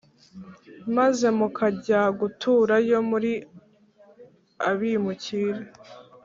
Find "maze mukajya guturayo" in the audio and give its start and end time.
0.97-2.97